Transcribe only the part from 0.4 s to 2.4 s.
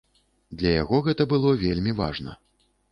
Для яго гэта было вельмі важна.